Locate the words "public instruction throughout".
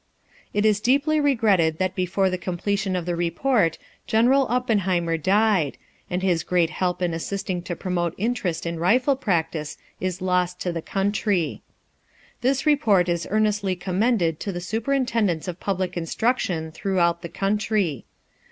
15.59-17.21